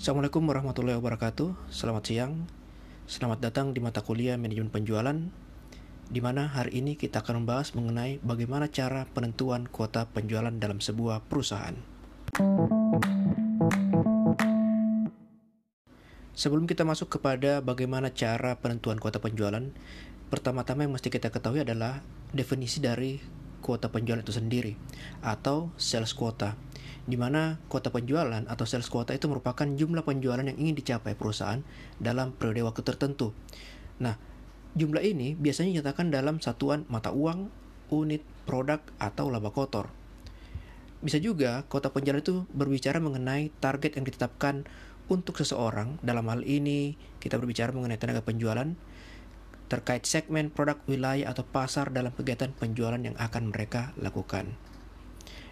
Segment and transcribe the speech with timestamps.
[0.00, 1.68] Assalamualaikum warahmatullahi wabarakatuh.
[1.68, 2.48] Selamat siang.
[3.04, 5.12] Selamat datang di mata kuliah manajemen penjualan
[6.08, 11.28] di mana hari ini kita akan membahas mengenai bagaimana cara penentuan kuota penjualan dalam sebuah
[11.28, 11.76] perusahaan.
[16.32, 19.68] Sebelum kita masuk kepada bagaimana cara penentuan kuota penjualan,
[20.32, 22.00] pertama-tama yang mesti kita ketahui adalah
[22.32, 23.20] definisi dari
[23.60, 24.72] kuota penjualan itu sendiri
[25.20, 26.56] atau sales quota
[27.10, 31.60] di mana kuota penjualan atau sales quota itu merupakan jumlah penjualan yang ingin dicapai perusahaan
[31.98, 33.34] dalam periode waktu tertentu.
[33.98, 34.30] Nah,
[34.70, 37.50] Jumlah ini biasanya dinyatakan dalam satuan mata uang,
[37.90, 39.90] unit, produk, atau laba kotor.
[41.02, 44.70] Bisa juga kota penjualan itu berbicara mengenai target yang ditetapkan
[45.10, 45.98] untuk seseorang.
[46.06, 48.78] Dalam hal ini, kita berbicara mengenai tenaga penjualan
[49.66, 54.54] terkait segmen produk wilayah atau pasar dalam kegiatan penjualan yang akan mereka lakukan.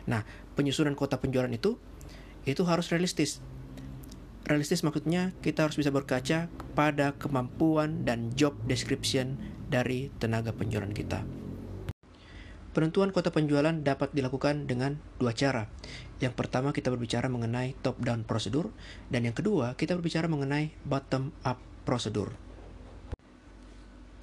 [0.07, 0.23] Nah,
[0.59, 1.79] penyusunan kota penjualan itu
[2.43, 3.39] itu harus realistis
[4.49, 9.37] Realistis maksudnya kita harus bisa berkaca pada kemampuan dan job description
[9.69, 11.21] dari tenaga penjualan kita.
[12.73, 15.69] Penentuan kota penjualan dapat dilakukan dengan dua cara.
[16.25, 18.73] Yang pertama kita berbicara mengenai top-down prosedur,
[19.13, 22.33] dan yang kedua kita berbicara mengenai bottom-up prosedur.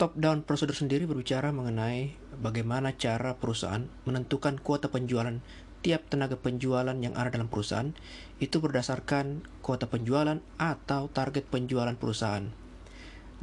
[0.02, 5.38] Top-down prosedur sendiri berbicara mengenai bagaimana cara perusahaan menentukan kuota penjualan
[5.86, 7.94] tiap tenaga penjualan yang ada dalam perusahaan
[8.42, 12.50] itu berdasarkan kuota penjualan atau target penjualan perusahaan.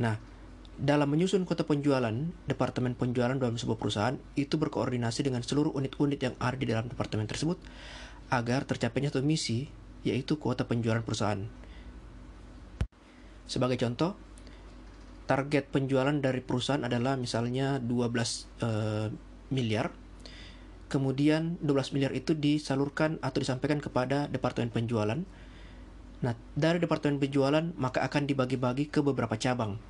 [0.03, 0.19] Nah,
[0.75, 2.11] dalam menyusun kuota penjualan,
[2.51, 7.31] departemen penjualan dalam sebuah perusahaan itu berkoordinasi dengan seluruh unit-unit yang ada di dalam departemen
[7.31, 7.63] tersebut
[8.35, 9.71] agar tercapainya satu misi,
[10.03, 11.47] yaitu kuota penjualan perusahaan.
[13.47, 14.19] Sebagai contoh,
[15.31, 19.07] target penjualan dari perusahaan adalah misalnya 12 uh,
[19.55, 20.02] miliar
[20.93, 25.17] kemudian 12 miliar itu disalurkan atau disampaikan kepada departemen penjualan.
[26.21, 29.81] Nah, dari departemen penjualan maka akan dibagi-bagi ke beberapa cabang.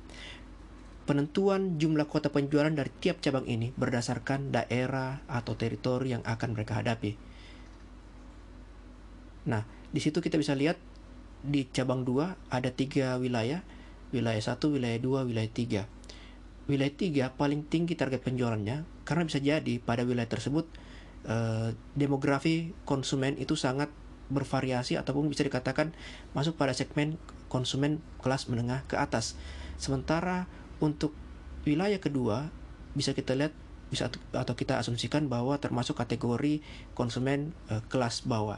[1.03, 6.79] Penentuan jumlah kota penjualan dari tiap cabang ini berdasarkan daerah atau teritori yang akan mereka
[6.79, 7.19] hadapi.
[9.51, 10.79] Nah, di situ kita bisa lihat
[11.43, 13.59] di cabang 2 ada tiga wilayah,
[14.15, 16.71] wilayah 1, wilayah 2, wilayah 3.
[16.71, 20.63] Wilayah 3 paling tinggi target penjualannya karena bisa jadi pada wilayah tersebut
[21.23, 23.87] Eh, demografi konsumen itu sangat
[24.27, 25.95] bervariasi ataupun bisa dikatakan
[26.35, 27.15] masuk pada segmen
[27.47, 29.39] konsumen kelas menengah ke atas.
[29.79, 30.51] Sementara
[30.83, 31.15] untuk
[31.63, 32.51] wilayah kedua
[32.91, 33.55] bisa kita lihat
[33.87, 36.59] bisa atau kita asumsikan bahwa termasuk kategori
[36.97, 38.57] konsumen uh, kelas bawah.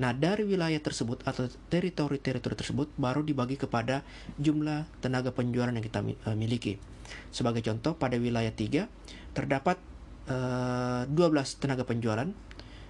[0.00, 4.02] Nah, dari wilayah tersebut atau teritori-teritori tersebut baru dibagi kepada
[4.40, 6.80] jumlah tenaga penjualan yang kita uh, miliki.
[7.28, 8.88] Sebagai contoh, pada wilayah 3
[9.36, 9.76] terdapat
[10.30, 12.30] 12 eh, tenaga penjualan,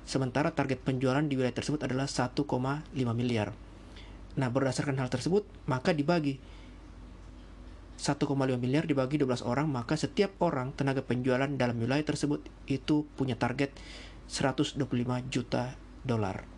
[0.05, 2.45] sementara target penjualan di wilayah tersebut adalah 1,5
[3.17, 3.57] miliar.
[4.37, 6.39] Nah, berdasarkan hal tersebut, maka dibagi
[8.01, 13.37] 1,5 miliar dibagi 12 orang, maka setiap orang tenaga penjualan dalam wilayah tersebut itu punya
[13.37, 13.73] target
[14.29, 14.81] 125
[15.29, 15.77] juta
[16.07, 16.49] dolar.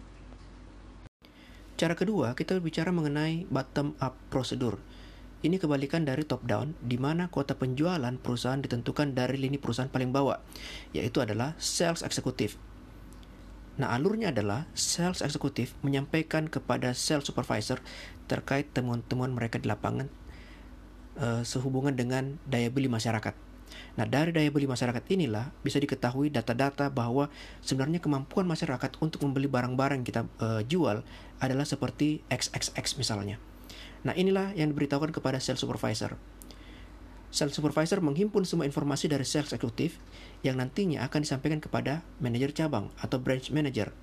[1.75, 4.79] Cara kedua, kita berbicara mengenai bottom up prosedur.
[5.43, 10.15] Ini kebalikan dari top down, di mana kuota penjualan perusahaan ditentukan dari lini perusahaan paling
[10.15, 10.39] bawah,
[10.95, 12.63] yaitu adalah sales eksekutif.
[13.75, 17.83] Nah, alurnya adalah sales eksekutif menyampaikan kepada sales supervisor
[18.31, 20.07] terkait temuan-temuan mereka di lapangan
[21.19, 23.35] uh, sehubungan dengan daya beli masyarakat.
[23.99, 27.33] Nah, dari daya beli masyarakat inilah bisa diketahui data-data bahwa
[27.67, 31.03] sebenarnya kemampuan masyarakat untuk membeli barang-barang kita uh, jual
[31.43, 33.43] adalah seperti XXX misalnya.
[34.03, 36.19] Nah, inilah yang diberitahukan kepada sales supervisor.
[37.33, 39.97] Sales supervisor menghimpun semua informasi dari sales eksekutif
[40.45, 43.95] yang nantinya akan disampaikan kepada manajer cabang atau branch manager.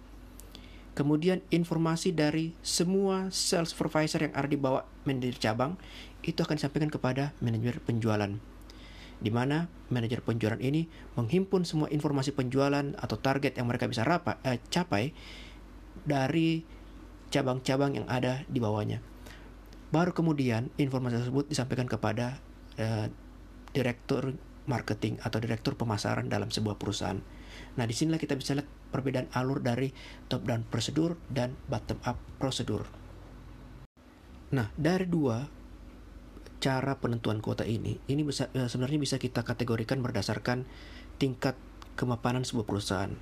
[0.98, 5.78] Kemudian informasi dari semua sales supervisor yang ada di bawah manajer cabang
[6.26, 8.34] itu akan disampaikan kepada manajer penjualan.
[9.20, 10.88] Di mana manajer penjualan ini
[11.20, 15.12] menghimpun semua informasi penjualan atau target yang mereka bisa rapa, eh, capai
[16.08, 16.64] dari
[17.30, 19.04] cabang-cabang yang ada di bawahnya.
[19.90, 22.38] Baru kemudian informasi tersebut disampaikan kepada
[22.78, 23.10] uh,
[23.74, 24.38] direktur
[24.70, 27.18] marketing atau direktur pemasaran dalam sebuah perusahaan.
[27.74, 29.90] Nah, di sinilah kita bisa lihat perbedaan alur dari
[30.30, 32.86] top down prosedur dan bottom up prosedur.
[34.54, 35.50] Nah, dari dua
[36.62, 40.70] cara penentuan kuota ini, ini bisa, uh, sebenarnya bisa kita kategorikan berdasarkan
[41.18, 41.58] tingkat
[41.98, 43.14] kemapanan sebuah perusahaan.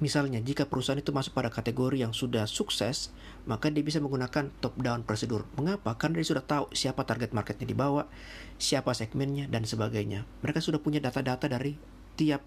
[0.00, 3.12] Misalnya, jika perusahaan itu masuk pada kategori yang sudah sukses,
[3.44, 5.44] maka dia bisa menggunakan top-down prosedur.
[5.60, 5.92] Mengapa?
[6.00, 8.08] Karena dia sudah tahu siapa target marketnya dibawa,
[8.56, 10.24] siapa segmennya, dan sebagainya.
[10.40, 11.76] Mereka sudah punya data-data dari
[12.16, 12.40] tiap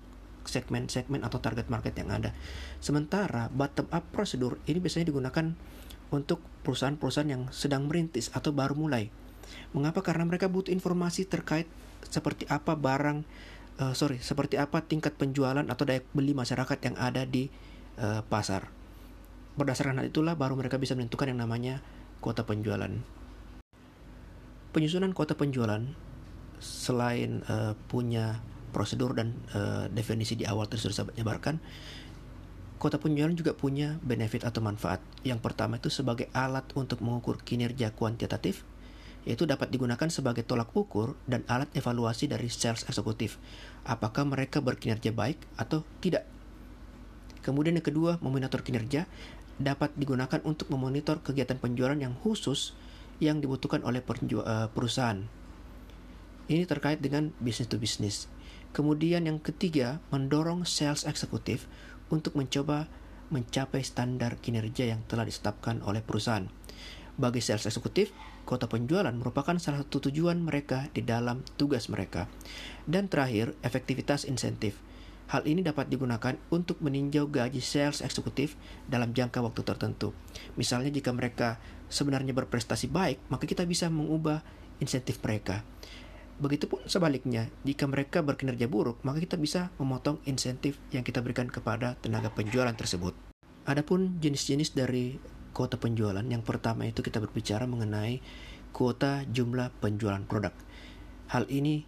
[0.49, 2.35] segmen-segmen atau target market yang ada.
[2.83, 5.55] Sementara bottom-up prosedur ini biasanya digunakan
[6.11, 9.13] untuk perusahaan-perusahaan yang sedang merintis atau baru mulai.
[9.77, 10.01] Mengapa?
[10.01, 11.69] Karena mereka butuh informasi terkait
[12.07, 13.23] seperti apa barang,
[13.79, 17.49] uh, sorry, seperti apa tingkat penjualan atau daya beli masyarakat yang ada di
[17.97, 18.69] uh, pasar.
[19.53, 21.79] Berdasarkan hal itulah baru mereka bisa menentukan yang namanya
[22.21, 22.89] kuota penjualan.
[24.73, 25.85] Penyusunan kuota penjualan
[26.57, 28.41] selain uh, punya
[28.73, 31.61] prosedur dan uh, definisi di awal sudah saya jabarkan,
[32.83, 34.99] Kota penjualan juga punya benefit atau manfaat.
[35.23, 38.67] Yang pertama itu sebagai alat untuk mengukur kinerja kuantitatif,
[39.23, 43.39] yaitu dapat digunakan sebagai tolak ukur dan alat evaluasi dari sales eksekutif.
[43.87, 46.27] Apakah mereka berkinerja baik atau tidak?
[47.43, 49.07] Kemudian yang kedua, memonitor kinerja
[49.59, 52.73] dapat digunakan untuk memonitor kegiatan penjualan yang khusus
[53.21, 55.19] yang dibutuhkan oleh eh, perusahaan.
[56.47, 58.15] Ini terkait dengan business to business.
[58.75, 61.69] Kemudian yang ketiga, mendorong sales eksekutif
[62.11, 62.89] untuk mencoba
[63.31, 66.49] mencapai standar kinerja yang telah ditetapkan oleh perusahaan.
[67.15, 68.11] Bagi sales eksekutif,
[68.43, 72.27] kota penjualan merupakan salah satu tujuan mereka di dalam tugas mereka.
[72.87, 74.79] Dan terakhir, efektivitas insentif.
[75.31, 78.59] Hal ini dapat digunakan untuk meninjau gaji sales eksekutif
[78.91, 80.11] dalam jangka waktu tertentu.
[80.59, 81.57] Misalnya jika mereka
[81.87, 84.43] sebenarnya berprestasi baik, maka kita bisa mengubah
[84.83, 85.63] insentif mereka.
[86.41, 91.95] Begitupun sebaliknya, jika mereka berkinerja buruk, maka kita bisa memotong insentif yang kita berikan kepada
[92.01, 93.15] tenaga penjualan tersebut.
[93.63, 95.15] Adapun jenis-jenis dari
[95.53, 98.19] kuota penjualan, yang pertama itu kita berbicara mengenai
[98.73, 100.51] kuota jumlah penjualan produk.
[101.29, 101.85] Hal ini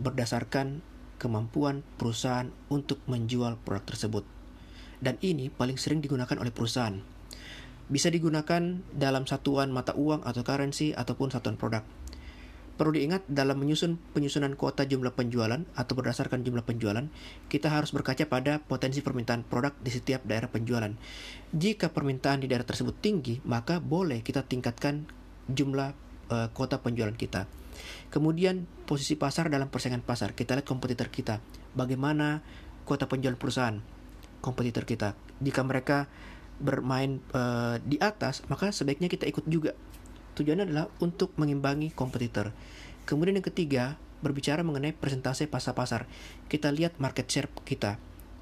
[0.00, 0.80] berdasarkan
[1.20, 4.24] kemampuan perusahaan untuk menjual produk tersebut.
[5.00, 6.96] Dan ini paling sering digunakan oleh perusahaan.
[7.92, 11.84] Bisa digunakan dalam satuan mata uang atau currency ataupun satuan produk.
[12.80, 17.12] Perlu diingat dalam menyusun penyusunan kuota jumlah penjualan atau berdasarkan jumlah penjualan,
[17.52, 20.88] kita harus berkaca pada potensi permintaan produk di setiap daerah penjualan.
[21.52, 25.04] Jika permintaan di daerah tersebut tinggi, maka boleh kita tingkatkan
[25.52, 25.92] jumlah
[26.32, 27.44] uh, kuota penjualan kita.
[28.08, 30.32] Kemudian posisi pasar dalam persaingan pasar.
[30.32, 31.44] Kita lihat kompetitor kita.
[31.76, 32.40] Bagaimana
[32.88, 33.76] kuota penjualan perusahaan
[34.40, 35.12] kompetitor kita.
[35.44, 36.08] Jika mereka
[36.56, 39.76] bermain uh, di atas, maka sebaiknya kita ikut juga
[40.38, 42.54] Tujuannya adalah untuk mengimbangi kompetitor.
[43.08, 46.06] Kemudian yang ketiga, berbicara mengenai presentasi pasar-pasar.
[46.46, 47.96] Kita lihat market share kita.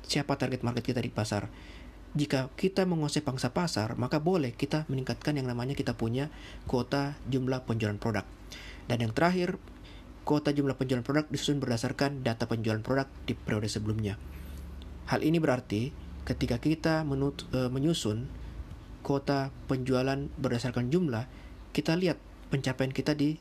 [0.05, 1.49] Siapa target market kita di pasar.
[2.17, 6.33] Jika kita menguasai pangsa pasar, maka boleh kita meningkatkan yang namanya kita punya
[6.65, 8.25] kuota jumlah penjualan produk.
[8.89, 9.61] Dan yang terakhir,
[10.25, 14.17] kuota jumlah penjualan produk disusun berdasarkan data penjualan produk di periode sebelumnya.
[15.09, 15.93] Hal ini berarti
[16.25, 18.29] ketika kita menut, e, menyusun
[19.05, 21.29] kuota penjualan berdasarkan jumlah,
[21.79, 22.19] kita lihat
[22.51, 23.39] pencapaian kita di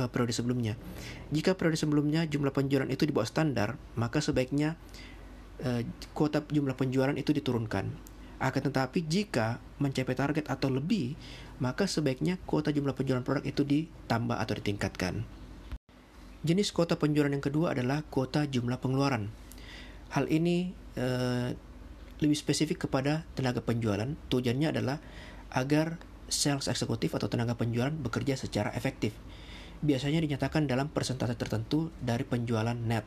[0.00, 0.80] uh, periode sebelumnya.
[1.28, 4.80] Jika periode sebelumnya jumlah penjualan itu di bawah standar, maka sebaiknya
[5.60, 5.84] uh,
[6.16, 7.92] kuota jumlah penjualan itu diturunkan.
[8.40, 11.12] Akan tetapi jika mencapai target atau lebih,
[11.60, 15.28] maka sebaiknya kuota jumlah penjualan produk itu ditambah atau ditingkatkan.
[16.40, 19.28] Jenis kuota penjualan yang kedua adalah kuota jumlah pengeluaran.
[20.16, 21.52] Hal ini uh,
[22.24, 24.08] lebih spesifik kepada tenaga penjualan.
[24.32, 25.04] Tujuannya adalah
[25.52, 29.12] agar sales eksekutif atau tenaga penjualan bekerja secara efektif.
[29.84, 33.04] Biasanya dinyatakan dalam persentase tertentu dari penjualan net.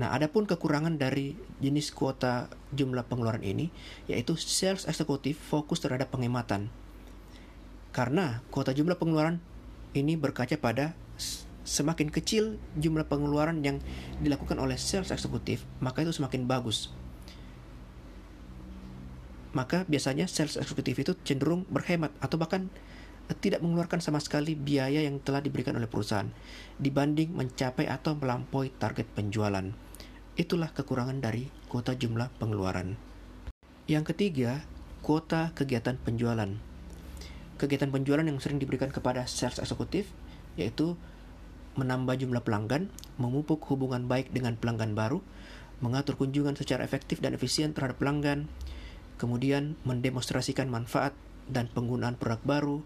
[0.00, 3.68] Nah, adapun kekurangan dari jenis kuota jumlah pengeluaran ini
[4.08, 6.72] yaitu sales eksekutif fokus terhadap penghematan.
[7.92, 9.44] Karena kuota jumlah pengeluaran
[9.92, 10.96] ini berkaca pada
[11.66, 13.82] semakin kecil jumlah pengeluaran yang
[14.24, 16.94] dilakukan oleh sales eksekutif, maka itu semakin bagus
[19.52, 22.70] maka biasanya sales eksekutif itu cenderung berhemat atau bahkan
[23.26, 26.30] eh, tidak mengeluarkan sama sekali biaya yang telah diberikan oleh perusahaan
[26.78, 29.66] dibanding mencapai atau melampaui target penjualan.
[30.38, 32.94] Itulah kekurangan dari kuota jumlah pengeluaran.
[33.90, 34.62] Yang ketiga,
[35.02, 36.48] kuota kegiatan penjualan.
[37.58, 40.08] Kegiatan penjualan yang sering diberikan kepada sales eksekutif
[40.54, 40.94] yaitu
[41.78, 45.22] menambah jumlah pelanggan, memupuk hubungan baik dengan pelanggan baru,
[45.80, 48.50] mengatur kunjungan secara efektif dan efisien terhadap pelanggan,
[49.20, 51.12] kemudian mendemonstrasikan manfaat
[51.44, 52.78] dan penggunaan produk baru,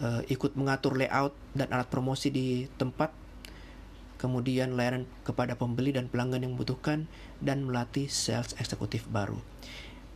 [0.00, 3.12] uh, ikut mengatur layout dan alat promosi di tempat,
[4.16, 7.04] kemudian layanan kepada pembeli dan pelanggan yang membutuhkan,
[7.44, 9.36] dan melatih sales eksekutif baru.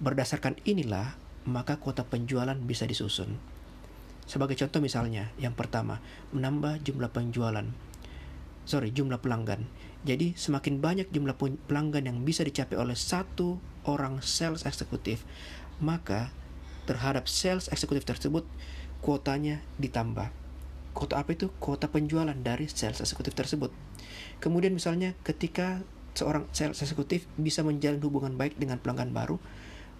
[0.01, 1.15] Berdasarkan inilah,
[1.45, 3.37] maka kuota penjualan bisa disusun.
[4.25, 6.01] Sebagai contoh misalnya, yang pertama,
[6.33, 7.69] menambah jumlah penjualan.
[8.65, 9.67] Sorry, jumlah pelanggan.
[10.03, 11.39] Jadi semakin banyak jumlah
[11.71, 15.23] pelanggan yang bisa dicapai oleh satu orang sales eksekutif,
[15.79, 16.35] maka
[16.91, 18.43] terhadap sales eksekutif tersebut
[18.99, 20.31] kuotanya ditambah.
[20.93, 21.55] Kuota apa itu?
[21.63, 23.71] Kuota penjualan dari sales eksekutif tersebut.
[24.43, 25.81] Kemudian misalnya ketika
[26.13, 29.39] seorang sales eksekutif bisa menjalin hubungan baik dengan pelanggan baru,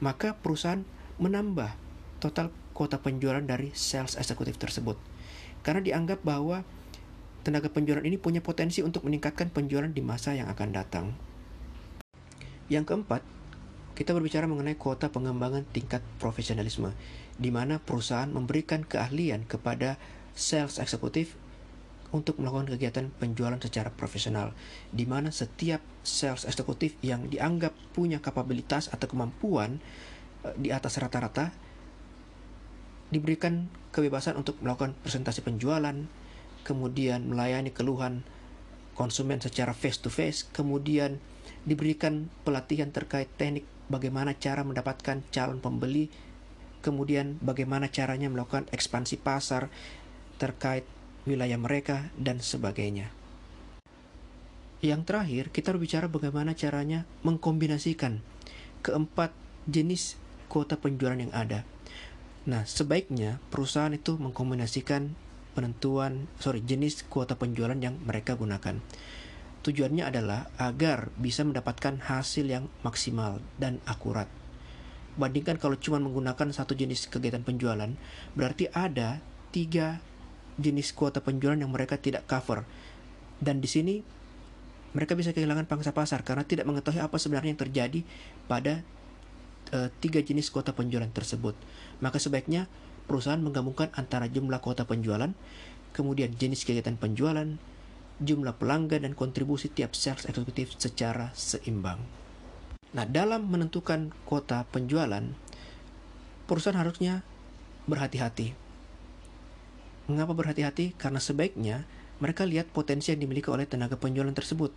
[0.03, 0.85] maka perusahaan
[1.23, 1.73] menambah
[2.19, 4.99] total kuota penjualan dari sales eksekutif tersebut.
[5.63, 6.67] Karena dianggap bahwa
[7.43, 11.07] tenaga penjualan ini punya potensi untuk meningkatkan penjualan di masa yang akan datang.
[12.71, 13.23] Yang keempat,
[13.93, 16.95] kita berbicara mengenai kuota pengembangan tingkat profesionalisme,
[17.37, 20.01] di mana perusahaan memberikan keahlian kepada
[20.33, 21.37] sales eksekutif
[22.13, 24.53] untuk melakukan kegiatan penjualan secara profesional,
[24.93, 29.81] di mana setiap sales eksekutif yang dianggap punya kapabilitas atau kemampuan
[30.45, 31.53] eh, di atas rata-rata
[33.13, 36.09] diberikan kebebasan untuk melakukan presentasi penjualan,
[36.63, 38.23] kemudian melayani keluhan
[38.95, 41.19] konsumen secara face to face, kemudian
[41.67, 46.11] diberikan pelatihan terkait teknik bagaimana cara mendapatkan calon pembeli,
[46.83, 49.71] kemudian bagaimana caranya melakukan ekspansi pasar
[50.37, 50.87] terkait
[51.29, 53.15] wilayah mereka dan sebagainya.
[54.83, 58.19] Yang terakhir, kita berbicara bagaimana caranya mengkombinasikan
[58.83, 59.31] keempat
[59.71, 60.19] jenis
[60.51, 61.63] kuota penjualan yang ada.
[62.51, 65.15] Nah, sebaiknya perusahaan itu mengkombinasikan
[65.53, 68.81] penentuan, sorry, jenis kuota penjualan yang mereka gunakan.
[69.63, 74.27] Tujuannya adalah agar bisa mendapatkan hasil yang maksimal dan akurat.
[75.15, 77.93] Bandingkan kalau cuma menggunakan satu jenis kegiatan penjualan,
[78.35, 79.23] berarti ada
[79.55, 80.03] tiga
[80.59, 82.65] jenis kuota penjualan yang mereka tidak cover.
[83.39, 84.03] Dan di sini
[84.93, 88.01] mereka bisa kehilangan pangsa pasar karena tidak mengetahui apa sebenarnya yang terjadi
[88.45, 88.85] pada
[89.73, 91.57] uh, tiga jenis kuota penjualan tersebut.
[92.05, 92.69] Maka sebaiknya
[93.05, 95.31] perusahaan menggabungkan antara jumlah kuota penjualan,
[95.93, 97.59] kemudian jenis kegiatan penjualan,
[98.23, 101.99] jumlah pelanggan dan kontribusi tiap sales eksekutif secara seimbang.
[102.93, 105.25] Nah, dalam menentukan kuota penjualan,
[106.45, 107.25] perusahaan harusnya
[107.89, 108.53] berhati-hati.
[110.13, 110.93] Mengapa berhati-hati?
[111.01, 111.89] Karena sebaiknya
[112.21, 114.71] mereka lihat potensi yang dimiliki oleh tenaga penjualan tersebut.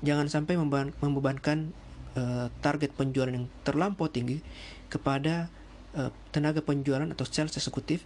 [0.00, 0.56] Jangan sampai
[0.96, 1.76] membebankan
[2.16, 4.40] uh, target penjualan yang terlampau tinggi
[4.88, 5.52] kepada
[5.96, 8.04] uh, tenaga penjualan atau sales eksekutif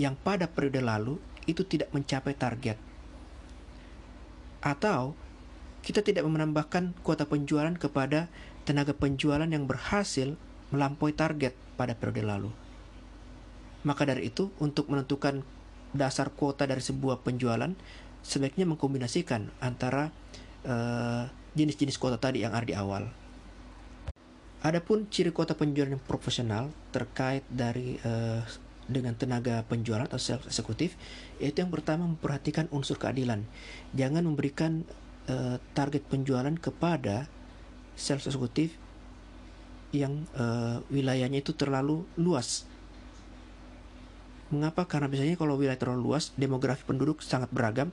[0.00, 2.78] yang pada periode lalu itu tidak mencapai target.
[4.62, 5.18] Atau
[5.82, 8.30] kita tidak menambahkan kuota penjualan kepada
[8.62, 10.38] tenaga penjualan yang berhasil
[10.70, 12.50] melampaui target pada periode lalu.
[13.82, 15.42] Maka dari itu, untuk menentukan
[15.90, 17.74] dasar kuota dari sebuah penjualan,
[18.22, 20.14] sebaiknya mengkombinasikan antara
[20.62, 21.26] uh,
[21.58, 23.10] jenis-jenis kuota tadi yang ada di awal.
[24.62, 28.46] Adapun ciri kota penjualan yang profesional terkait dari uh,
[28.86, 30.94] dengan tenaga penjualan atau sales eksekutif
[31.42, 33.42] yaitu yang pertama memperhatikan unsur keadilan.
[33.98, 34.86] Jangan memberikan
[35.26, 37.26] uh, target penjualan kepada
[37.98, 38.78] sales eksekutif
[39.90, 42.64] yang uh, wilayahnya itu terlalu luas.
[44.54, 44.86] Mengapa?
[44.86, 47.90] Karena biasanya kalau wilayah terlalu luas, demografi penduduk sangat beragam,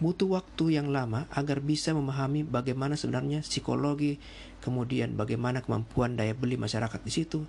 [0.00, 4.16] butuh waktu yang lama agar bisa memahami bagaimana sebenarnya psikologi,
[4.64, 7.44] kemudian bagaimana kemampuan daya beli masyarakat di situ,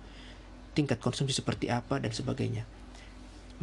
[0.76, 2.68] tingkat konsumsi seperti apa dan sebagainya.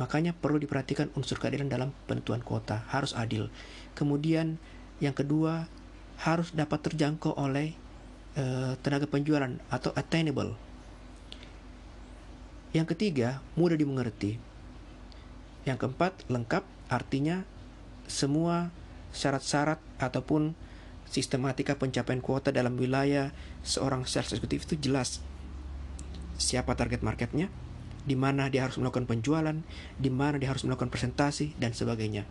[0.02, 3.54] Makanya perlu diperhatikan unsur keadilan dalam penentuan kuota, harus adil.
[3.94, 4.58] Kemudian
[4.98, 5.70] yang kedua
[6.26, 7.78] harus dapat terjangkau oleh
[8.36, 10.58] uh, tenaga penjualan atau attainable.
[12.74, 14.42] Yang ketiga, mudah dimengerti.
[15.66, 17.46] Yang keempat, lengkap artinya
[18.10, 18.74] semua
[19.12, 20.54] syarat-syarat ataupun
[21.10, 23.34] sistematika pencapaian kuota dalam wilayah
[23.66, 25.20] seorang sales eksekutif itu jelas.
[26.40, 27.50] Siapa target marketnya,
[28.06, 29.58] di mana dia harus melakukan penjualan,
[29.98, 32.24] di mana dia harus melakukan presentasi, dan sebagainya.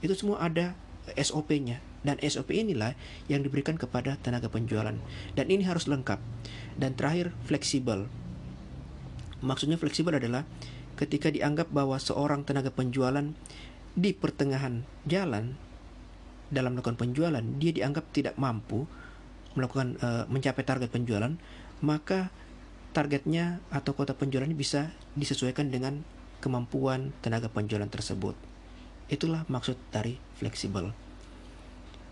[0.00, 0.72] Itu semua ada
[1.18, 1.82] SOP-nya.
[2.00, 2.96] Dan SOP inilah
[3.28, 4.96] yang diberikan kepada tenaga penjualan.
[5.36, 6.16] Dan ini harus lengkap.
[6.80, 8.08] Dan terakhir, fleksibel.
[9.44, 10.48] Maksudnya fleksibel adalah
[10.96, 13.36] ketika dianggap bahwa seorang tenaga penjualan
[13.92, 15.60] di pertengahan jalan
[16.50, 18.86] dalam melakukan penjualan dia dianggap tidak mampu
[19.54, 21.34] melakukan uh, mencapai target penjualan
[21.82, 22.30] maka
[22.90, 26.02] targetnya atau kota penjualannya bisa disesuaikan dengan
[26.42, 28.34] kemampuan tenaga penjualan tersebut.
[29.06, 30.90] Itulah maksud dari fleksibel.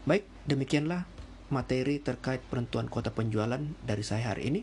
[0.07, 1.05] Baik demikianlah
[1.49, 4.61] materi terkait penentuan kota penjualan dari saya hari ini.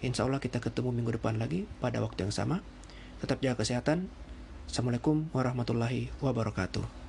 [0.00, 2.64] Insya Allah kita ketemu minggu depan lagi pada waktu yang sama.
[3.20, 4.08] Tetap jaga kesehatan.
[4.64, 6.99] Assalamualaikum warahmatullahi wabarakatuh.